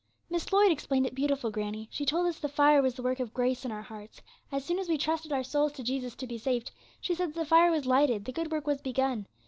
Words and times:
'Miss 0.31 0.51
Lloyd 0.51 0.71
explained 0.71 1.05
it 1.05 1.13
beautiful, 1.13 1.51
granny. 1.51 1.87
She 1.91 2.07
told 2.07 2.25
us 2.25 2.39
the 2.39 2.49
fire 2.49 2.81
was 2.81 2.95
the 2.95 3.03
work 3.03 3.19
of 3.19 3.35
grace 3.35 3.63
in 3.63 3.71
our 3.71 3.83
hearts. 3.83 4.19
As 4.51 4.65
soon 4.65 4.79
as 4.79 4.89
we 4.89 4.97
trusted 4.97 5.31
our 5.31 5.43
souls 5.43 5.73
to 5.73 5.83
Jesus 5.83 6.15
to 6.15 6.25
be 6.25 6.39
saved, 6.39 6.71
she 6.99 7.13
said 7.13 7.35
that 7.35 7.45
fire 7.45 7.69
was 7.69 7.85
lighted, 7.85 8.25
the 8.25 8.31
good 8.31 8.51
work 8.51 8.65
was 8.65 8.81
begun. 8.81 9.27